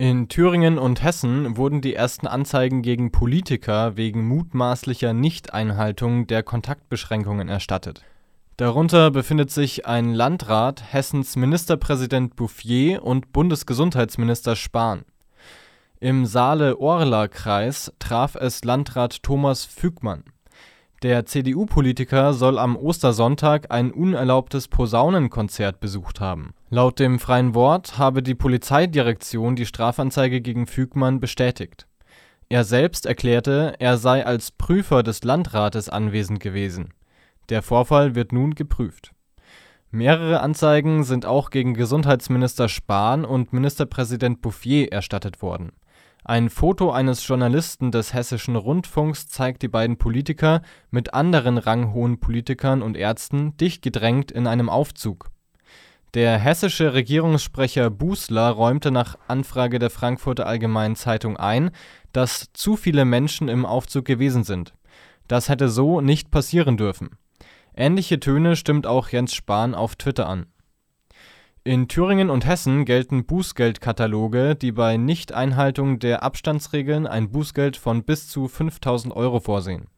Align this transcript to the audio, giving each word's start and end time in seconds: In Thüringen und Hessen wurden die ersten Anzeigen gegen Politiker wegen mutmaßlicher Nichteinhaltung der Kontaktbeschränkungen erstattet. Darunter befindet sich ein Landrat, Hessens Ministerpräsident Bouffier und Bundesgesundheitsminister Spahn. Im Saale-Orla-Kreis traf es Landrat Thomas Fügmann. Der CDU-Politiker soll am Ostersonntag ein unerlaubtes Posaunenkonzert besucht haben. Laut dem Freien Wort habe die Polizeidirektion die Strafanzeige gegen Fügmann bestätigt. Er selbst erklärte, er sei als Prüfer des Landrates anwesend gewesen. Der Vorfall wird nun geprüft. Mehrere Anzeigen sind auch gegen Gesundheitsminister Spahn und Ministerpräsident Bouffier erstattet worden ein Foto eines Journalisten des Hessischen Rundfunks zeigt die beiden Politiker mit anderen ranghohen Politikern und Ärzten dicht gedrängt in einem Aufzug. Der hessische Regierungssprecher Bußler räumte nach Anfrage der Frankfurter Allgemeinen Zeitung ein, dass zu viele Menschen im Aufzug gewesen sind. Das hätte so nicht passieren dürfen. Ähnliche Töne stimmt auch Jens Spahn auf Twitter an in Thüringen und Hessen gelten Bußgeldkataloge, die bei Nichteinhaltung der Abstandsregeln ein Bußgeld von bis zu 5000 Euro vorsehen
In 0.00 0.28
Thüringen 0.28 0.78
und 0.78 1.02
Hessen 1.02 1.58
wurden 1.58 1.82
die 1.82 1.94
ersten 1.94 2.26
Anzeigen 2.26 2.80
gegen 2.80 3.12
Politiker 3.12 3.98
wegen 3.98 4.26
mutmaßlicher 4.26 5.12
Nichteinhaltung 5.12 6.26
der 6.26 6.42
Kontaktbeschränkungen 6.42 7.50
erstattet. 7.50 8.02
Darunter 8.56 9.10
befindet 9.10 9.50
sich 9.50 9.84
ein 9.84 10.14
Landrat, 10.14 10.82
Hessens 10.90 11.36
Ministerpräsident 11.36 12.34
Bouffier 12.34 13.02
und 13.02 13.34
Bundesgesundheitsminister 13.34 14.56
Spahn. 14.56 15.04
Im 16.00 16.24
Saale-Orla-Kreis 16.24 17.92
traf 17.98 18.36
es 18.36 18.64
Landrat 18.64 19.22
Thomas 19.22 19.66
Fügmann. 19.66 20.24
Der 21.02 21.24
CDU-Politiker 21.24 22.34
soll 22.34 22.58
am 22.58 22.76
Ostersonntag 22.76 23.70
ein 23.70 23.90
unerlaubtes 23.90 24.68
Posaunenkonzert 24.68 25.80
besucht 25.80 26.20
haben. 26.20 26.52
Laut 26.68 26.98
dem 26.98 27.18
Freien 27.18 27.54
Wort 27.54 27.96
habe 27.96 28.22
die 28.22 28.34
Polizeidirektion 28.34 29.56
die 29.56 29.64
Strafanzeige 29.64 30.42
gegen 30.42 30.66
Fügmann 30.66 31.18
bestätigt. 31.18 31.86
Er 32.50 32.64
selbst 32.64 33.06
erklärte, 33.06 33.76
er 33.78 33.96
sei 33.96 34.26
als 34.26 34.50
Prüfer 34.50 35.02
des 35.02 35.24
Landrates 35.24 35.88
anwesend 35.88 36.38
gewesen. 36.38 36.92
Der 37.48 37.62
Vorfall 37.62 38.14
wird 38.14 38.32
nun 38.32 38.54
geprüft. 38.54 39.12
Mehrere 39.90 40.40
Anzeigen 40.40 41.04
sind 41.04 41.24
auch 41.24 41.48
gegen 41.48 41.72
Gesundheitsminister 41.72 42.68
Spahn 42.68 43.24
und 43.24 43.54
Ministerpräsident 43.54 44.42
Bouffier 44.42 44.92
erstattet 44.92 45.40
worden 45.40 45.72
ein 46.30 46.48
Foto 46.48 46.92
eines 46.92 47.26
Journalisten 47.26 47.90
des 47.90 48.14
Hessischen 48.14 48.54
Rundfunks 48.54 49.26
zeigt 49.26 49.62
die 49.62 49.68
beiden 49.68 49.96
Politiker 49.96 50.62
mit 50.92 51.12
anderen 51.12 51.58
ranghohen 51.58 52.20
Politikern 52.20 52.82
und 52.82 52.96
Ärzten 52.96 53.56
dicht 53.56 53.82
gedrängt 53.82 54.30
in 54.30 54.46
einem 54.46 54.68
Aufzug. 54.68 55.30
Der 56.14 56.38
hessische 56.38 56.94
Regierungssprecher 56.94 57.90
Bußler 57.90 58.48
räumte 58.50 58.92
nach 58.92 59.18
Anfrage 59.26 59.80
der 59.80 59.90
Frankfurter 59.90 60.46
Allgemeinen 60.46 60.94
Zeitung 60.94 61.36
ein, 61.36 61.72
dass 62.12 62.52
zu 62.52 62.76
viele 62.76 63.04
Menschen 63.04 63.48
im 63.48 63.66
Aufzug 63.66 64.04
gewesen 64.04 64.44
sind. 64.44 64.72
Das 65.26 65.48
hätte 65.48 65.68
so 65.68 66.00
nicht 66.00 66.30
passieren 66.30 66.76
dürfen. 66.76 67.10
Ähnliche 67.74 68.20
Töne 68.20 68.54
stimmt 68.54 68.86
auch 68.86 69.08
Jens 69.08 69.34
Spahn 69.34 69.74
auf 69.74 69.96
Twitter 69.96 70.28
an 70.28 70.46
in 71.62 71.88
Thüringen 71.88 72.30
und 72.30 72.46
Hessen 72.46 72.84
gelten 72.84 73.26
Bußgeldkataloge, 73.26 74.56
die 74.56 74.72
bei 74.72 74.96
Nichteinhaltung 74.96 75.98
der 75.98 76.22
Abstandsregeln 76.22 77.06
ein 77.06 77.30
Bußgeld 77.30 77.76
von 77.76 78.04
bis 78.04 78.28
zu 78.28 78.48
5000 78.48 79.14
Euro 79.14 79.40
vorsehen 79.40 79.88